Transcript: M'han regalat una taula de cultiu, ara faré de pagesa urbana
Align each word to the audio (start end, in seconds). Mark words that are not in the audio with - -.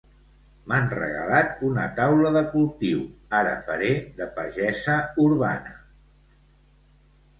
M'han 0.69 0.87
regalat 0.99 1.59
una 1.67 1.83
taula 1.99 2.31
de 2.37 2.43
cultiu, 2.55 3.03
ara 3.41 3.53
faré 3.69 3.91
de 4.23 4.31
pagesa 4.41 4.97
urbana 5.29 5.77